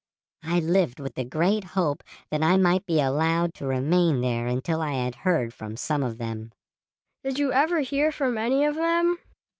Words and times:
I 0.41 0.59
lived 0.59 0.99
with 0.99 1.13
the 1.13 1.23
great 1.23 1.63
hope 1.63 2.03
that 2.31 2.41
I 2.41 2.57
might 2.57 2.87
be 2.87 2.99
allowed 2.99 3.53
to 3.53 3.67
remain 3.67 4.21
there 4.21 4.47
until 4.47 4.81
I 4.81 4.93
had 4.93 5.13
heard 5.13 5.53
from 5.53 5.77
some 5.77 6.01
of 6.01 6.17
them." 6.17 6.53
"Did 7.23 7.37
you 7.37 7.53
ever 7.53 7.81
hear 7.81 8.11
from 8.11 8.35
any 8.35 8.65
of 8.65 8.73
them?" 8.73 9.19